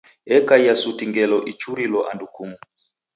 Ekaia 0.35 0.73
suti 0.81 1.03
ngelo 1.09 1.37
ichurilo 1.51 1.99
andu 2.11 2.25
kumu. 2.35 2.57